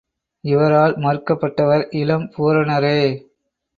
இவரால் 0.43 0.95
மறுக்கப்பட்டவர் 0.95 1.83
இளம்பூரணரே. 1.93 2.99